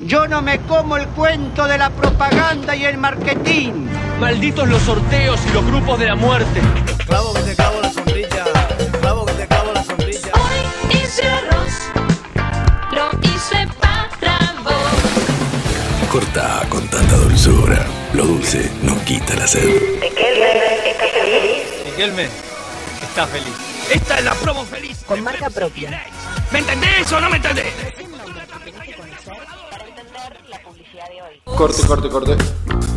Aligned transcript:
Yo 0.00 0.28
no 0.28 0.42
me 0.42 0.60
como 0.60 0.96
el 0.96 1.08
cuento 1.08 1.66
de 1.66 1.76
la 1.76 1.90
propaganda 1.90 2.76
y 2.76 2.84
el 2.84 2.98
marketing. 2.98 3.88
Malditos 4.20 4.68
los 4.68 4.80
sorteos 4.82 5.40
y 5.48 5.52
los 5.52 5.66
grupos 5.66 5.98
de 5.98 6.06
la 6.06 6.14
muerte. 6.14 6.60
Clavo 7.06 7.34
que 7.34 7.40
te 7.40 7.56
clavo 7.56 7.80
la 7.80 7.90
sombrilla. 7.92 8.44
Clavo 9.00 9.26
que 9.26 9.32
te 9.32 9.46
clavo 9.48 9.72
la 9.72 9.82
sombrilla. 9.82 10.30
Hoy 10.34 10.96
hice 10.96 11.28
arroz, 11.28 11.72
lo 12.92 13.10
hice 13.22 13.66
para 13.80 14.54
vos. 14.62 16.08
Corta 16.12 16.62
con 16.68 16.86
tanta 16.86 17.16
dulzura. 17.16 17.84
Lo 18.12 18.24
dulce 18.24 18.70
no 18.82 18.96
quita 19.04 19.34
la 19.34 19.48
sed. 19.48 19.68
Miguelme 21.84 22.28
está 23.02 23.26
feliz. 23.26 23.54
Esta 23.92 24.18
es 24.18 24.24
la 24.24 24.34
promo 24.34 24.64
feliz. 24.64 24.98
Con 25.04 25.22
marca 25.22 25.50
propia. 25.50 26.04
¿Me 26.52 26.60
entendés 26.60 27.10
o 27.12 27.20
no 27.20 27.28
me 27.28 27.36
entendés? 27.38 27.74
Corte, 31.56 31.82
corte, 31.86 32.08
corte. 32.08 32.36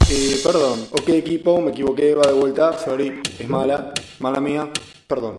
Eh, 0.09 0.39
perdón. 0.43 0.87
Ok, 0.91 1.09
equipo, 1.09 1.59
me 1.61 1.71
equivoqué, 1.71 2.13
va 2.13 2.27
de 2.27 2.33
vuelta. 2.33 2.73
Sorry, 2.73 3.21
es 3.39 3.49
mala. 3.49 3.93
Mala 4.19 4.39
mía. 4.39 4.69
Perdón. 5.07 5.37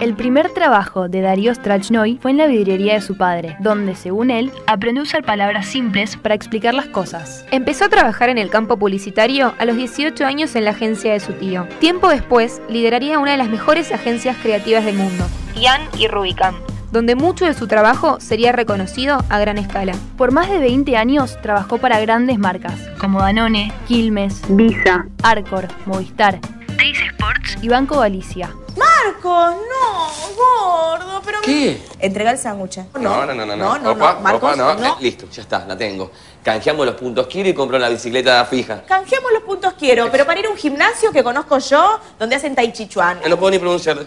El 0.00 0.14
primer 0.14 0.50
trabajo 0.50 1.08
de 1.08 1.22
Darío 1.22 1.54
Strachnoy 1.54 2.18
fue 2.20 2.30
en 2.30 2.36
la 2.36 2.46
vidriería 2.46 2.94
de 2.94 3.00
su 3.00 3.16
padre, 3.16 3.56
donde, 3.60 3.94
según 3.94 4.30
él, 4.30 4.52
aprendió 4.66 5.02
a 5.02 5.04
usar 5.04 5.24
palabras 5.24 5.66
simples 5.66 6.18
para 6.18 6.34
explicar 6.34 6.74
las 6.74 6.86
cosas. 6.88 7.46
Empezó 7.50 7.86
a 7.86 7.88
trabajar 7.88 8.28
en 8.28 8.36
el 8.36 8.50
campo 8.50 8.76
publicitario 8.76 9.54
a 9.58 9.64
los 9.64 9.76
18 9.76 10.26
años 10.26 10.54
en 10.54 10.66
la 10.66 10.72
agencia 10.72 11.12
de 11.12 11.20
su 11.20 11.32
tío. 11.32 11.66
Tiempo 11.80 12.08
después, 12.08 12.60
lideraría 12.68 13.18
una 13.18 13.30
de 13.30 13.38
las 13.38 13.48
mejores 13.48 13.90
agencias 13.90 14.36
creativas 14.42 14.84
del 14.84 14.96
mundo, 14.96 15.24
Ian 15.54 15.80
y 15.96 16.08
Rubicam, 16.08 16.56
donde 16.96 17.14
mucho 17.14 17.44
de 17.44 17.52
su 17.52 17.68
trabajo 17.68 18.18
sería 18.20 18.52
reconocido 18.52 19.22
a 19.28 19.38
gran 19.38 19.58
escala. 19.58 19.92
Por 20.16 20.32
más 20.32 20.48
de 20.48 20.58
20 20.58 20.96
años 20.96 21.36
trabajó 21.42 21.76
para 21.76 22.00
grandes 22.00 22.38
marcas, 22.38 22.80
como 22.98 23.20
Danone, 23.20 23.70
Quilmes, 23.86 24.40
Visa, 24.48 25.06
Arcor, 25.22 25.68
Movistar, 25.84 26.40
Teis 26.78 26.98
Sports 27.12 27.58
y 27.60 27.68
Banco 27.68 27.98
Galicia. 27.98 28.50
Marcos, 28.76 29.56
no, 29.56 30.36
gordo, 30.36 31.22
pero... 31.24 31.38
¿Qué? 31.42 31.82
Entrega 31.98 32.30
el 32.30 32.38
sándwich. 32.38 32.78
No, 32.98 33.26
no, 33.26 33.34
no, 33.34 33.44
no, 33.46 33.56
no. 33.56 33.78
No, 33.78 33.90
Opa, 33.92 34.14
no. 34.14 34.20
Marcos, 34.20 34.52
opa, 34.54 34.56
no. 34.56 34.74
no. 34.74 34.86
Eh, 34.86 34.96
listo, 35.00 35.26
ya 35.30 35.42
está, 35.42 35.66
la 35.66 35.76
tengo. 35.76 36.10
Canjeamos 36.42 36.86
los 36.86 36.94
puntos 36.94 37.26
quiero 37.26 37.48
y 37.50 37.54
compro 37.54 37.78
la 37.78 37.90
bicicleta 37.90 38.42
fija. 38.46 38.82
Canjeamos 38.86 39.32
los 39.32 39.42
puntos 39.42 39.74
quiero, 39.78 40.08
pero 40.10 40.24
para 40.24 40.40
ir 40.40 40.46
a 40.46 40.50
un 40.50 40.56
gimnasio 40.56 41.12
que 41.12 41.22
conozco 41.22 41.58
yo, 41.58 42.00
donde 42.18 42.36
hacen 42.36 42.54
tai 42.54 42.72
chi 42.72 42.88
chuan. 42.88 43.18
No 43.22 43.28
lo 43.28 43.38
puedo 43.38 43.50
ni 43.50 43.58
pronunciar, 43.58 43.98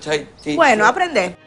sí, 0.41 0.55
Bueno, 0.55 0.85
sí. 0.85 0.89
aprende. 0.89 1.37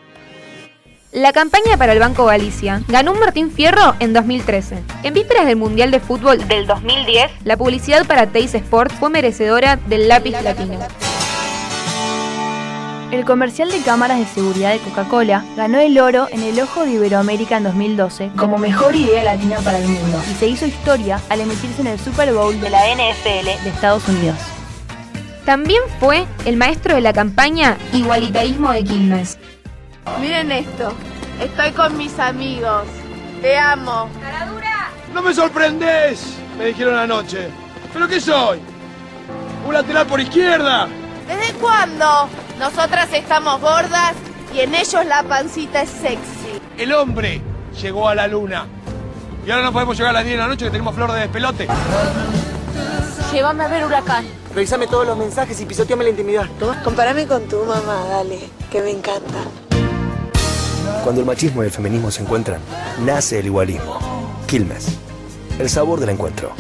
La 1.13 1.35
campaña 1.35 1.77
para 1.77 1.93
el 1.93 1.99
Banco 1.99 2.25
Galicia 2.25 2.83
ganó 2.89 3.13
un 3.13 3.19
Martín 3.19 3.51
Fierro 3.51 3.95
en 4.01 4.15
2013. 4.15 4.83
En 5.03 5.13
vísperas 5.13 5.45
del 5.45 5.57
Mundial 5.57 5.91
de 5.91 6.01
Fútbol 6.01 6.39
del 6.49 6.67
2010, 6.67 7.31
la 7.45 7.59
publicidad 7.59 8.07
para 8.07 8.29
Teis 8.29 8.55
Sport 8.55 8.91
fue 8.99 9.11
merecedora 9.11 9.77
del 9.77 10.09
lápiz 10.09 10.35
platino. 10.35 10.79
El 13.11 13.27
comercial 13.27 13.71
de 13.71 13.83
cámaras 13.83 14.21
de 14.21 14.25
seguridad 14.25 14.73
de 14.73 14.79
Coca-Cola 14.79 15.45
ganó 15.55 15.81
el 15.81 15.99
oro 15.99 16.29
en 16.31 16.45
el 16.45 16.59
Ojo 16.59 16.87
de 16.87 16.93
Iberoamérica 16.93 17.59
en 17.59 17.65
2012 17.65 18.31
como 18.39 18.57
mejor 18.57 18.97
idea 18.97 19.23
latina 19.23 19.59
para 19.63 19.77
el 19.77 19.89
mundo 19.89 20.19
y 20.31 20.35
se 20.37 20.47
hizo 20.47 20.65
historia 20.65 21.21
al 21.29 21.43
emitirse 21.43 21.83
en 21.83 21.89
el 21.89 21.99
Super 21.99 22.33
Bowl 22.33 22.59
de 22.59 22.71
la 22.71 22.81
NFL 22.91 23.65
de 23.65 23.69
Estados 23.69 24.09
Unidos. 24.09 24.39
También 25.45 25.83
fue 26.01 26.25
el 26.47 26.57
maestro 26.57 26.95
de 26.95 27.03
la 27.03 27.13
campaña 27.13 27.77
Igualitarismo 27.93 28.73
de 28.73 28.83
Quilmes. 28.83 29.37
Miren 30.21 30.53
esto. 30.53 30.93
Estoy 31.41 31.73
con 31.73 31.97
mis 31.97 32.19
amigos. 32.19 32.85
Te 33.41 33.59
amo. 33.59 34.09
¡No 35.13 35.23
me 35.23 35.35
sorprendés! 35.35 36.37
Me 36.57 36.67
dijeron 36.67 36.97
anoche. 36.97 37.49
¿Pero 37.93 38.09
qué 38.09 38.21
soy? 38.21 38.61
¿Un 39.67 39.75
lateral 39.75 40.07
por 40.07 40.21
izquierda? 40.21 40.89
¿Desde 41.27 41.53
cuándo? 41.55 42.29
Nosotras 42.59 43.09
estamos 43.13 43.61
gordas 43.61 44.15
y 44.55 44.61
en 44.61 44.75
ellos 44.75 45.05
la 45.07 45.23
pancita 45.23 45.83
es 45.83 45.91
sexy. 45.91 46.61
El 46.79 46.93
hombre 46.93 47.41
llegó 47.81 48.09
a 48.09 48.15
la 48.15 48.27
luna. 48.27 48.67
Y 49.47 49.51
ahora 49.51 49.65
no 49.65 49.73
podemos 49.73 49.97
llegar 49.97 50.11
a 50.11 50.15
las 50.15 50.25
10 50.25 50.37
de 50.37 50.43
la 50.43 50.49
noche 50.49 50.65
que 50.67 50.71
tenemos 50.71 50.95
flor 50.95 51.13
de 51.13 51.21
despelote. 51.21 51.67
Llévame 53.33 53.65
a 53.65 53.69
ver 53.69 53.85
huracán. 53.85 54.25
Revisame 54.55 54.87
todos 54.87 55.07
los 55.07 55.17
mensajes 55.17 55.61
y 55.61 55.67
pisoteame 55.67 56.05
la 56.05 56.11
intimidad. 56.11 56.47
Comparame 56.85 57.27
con 57.27 57.49
tu 57.49 57.65
mamá, 57.65 58.05
dale, 58.09 58.39
que 58.71 58.83
me 58.83 58.91
encanta. 58.91 59.39
Cuando 61.03 61.21
el 61.21 61.27
machismo 61.27 61.63
y 61.63 61.67
el 61.67 61.73
feminismo 61.73 62.13
se 62.13 62.23
encuentran, 62.23 62.61
nace 63.05 63.41
el 63.41 63.47
igualismo. 63.47 63.99
Quilmes. 64.47 64.87
El 65.59 65.69
sabor 65.69 65.99
del 65.99 66.11
encuentro. 66.11 66.53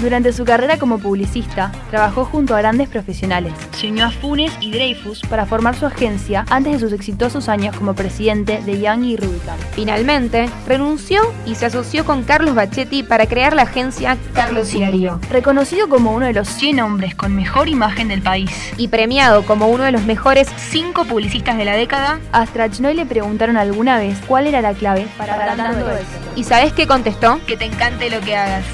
Durante 0.00 0.32
su 0.32 0.46
carrera 0.46 0.78
como 0.78 0.98
publicista, 0.98 1.70
trabajó 1.90 2.24
junto 2.24 2.54
a 2.54 2.58
grandes 2.58 2.88
profesionales. 2.88 3.52
Se 3.76 3.88
unió 3.88 4.06
a 4.06 4.10
Funes 4.10 4.50
y 4.58 4.70
Dreyfus 4.70 5.20
para 5.28 5.44
formar 5.44 5.76
su 5.76 5.84
agencia 5.84 6.46
antes 6.48 6.72
de 6.72 6.78
sus 6.78 6.94
exitosos 6.94 7.50
años 7.50 7.76
como 7.76 7.94
presidente 7.94 8.62
de 8.64 8.80
Young 8.80 9.04
y 9.04 9.16
Rubicam. 9.18 9.58
Finalmente, 9.72 10.48
renunció 10.66 11.20
y 11.44 11.54
se 11.54 11.66
asoció 11.66 12.06
con 12.06 12.22
Carlos 12.22 12.54
Bachetti 12.54 13.02
para 13.02 13.26
crear 13.26 13.54
la 13.54 13.62
agencia 13.62 14.16
Carlos 14.32 14.72
y 14.74 14.80
Darío. 14.80 15.20
Reconocido 15.30 15.90
como 15.90 16.12
uno 16.12 16.24
de 16.24 16.32
los 16.32 16.48
100 16.48 16.80
hombres 16.80 17.14
con 17.14 17.36
mejor 17.36 17.68
imagen 17.68 18.08
del 18.08 18.22
país, 18.22 18.50
Y 18.78 18.88
premiado 18.88 19.44
como 19.44 19.68
uno 19.68 19.84
de 19.84 19.92
los 19.92 20.04
mejores 20.04 20.48
cinco 20.56 21.04
publicistas 21.04 21.58
de 21.58 21.66
la 21.66 21.74
década, 21.74 22.20
a 22.32 22.46
Strachnoy 22.46 22.94
le 22.94 23.04
preguntaron 23.04 23.58
alguna 23.58 23.98
vez 23.98 24.18
cuál 24.26 24.46
era 24.46 24.62
la 24.62 24.72
clave 24.72 25.06
para, 25.18 25.56
tanto 25.56 25.90
éxito. 25.90 26.32
¿y 26.36 26.44
sabes 26.44 26.72
qué 26.72 26.86
contestó? 26.86 27.38
Que 27.46 27.58
te 27.58 27.66
encante 27.66 28.08
lo 28.08 28.20
que 28.20 28.34
hagas. 28.34 28.64